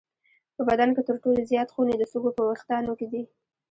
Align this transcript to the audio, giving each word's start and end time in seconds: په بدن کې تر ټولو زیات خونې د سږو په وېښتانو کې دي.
په 0.55 0.61
بدن 0.69 0.89
کې 0.95 1.01
تر 1.07 1.15
ټولو 1.23 1.39
زیات 1.51 1.69
خونې 1.73 1.95
د 1.97 2.03
سږو 2.11 2.31
په 2.37 2.41
وېښتانو 2.49 2.91
کې 2.99 3.07
دي. 3.11 3.23